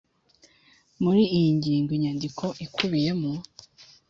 Muri 1.03 1.21
iyi 1.37 1.49
ngingo 1.57 1.89
inyandiko 1.97 2.45
ikubiyemo 2.65 3.31